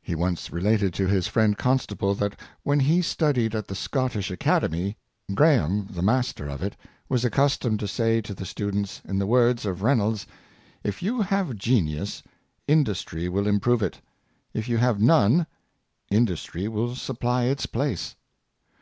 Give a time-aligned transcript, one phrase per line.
[0.00, 4.30] He once related to his friend Consta ble that when he studied at the Scottish
[4.30, 4.96] Academy,
[5.34, 6.78] Gra ham, the master of it,
[7.10, 10.26] was accustomed to say to the students, in the words of Reynolds,"
[10.82, 12.22] If you have gen ius,
[12.66, 14.00] industry will improve it;
[14.54, 15.46] if you have none,
[16.10, 18.16] indus try will supply its place."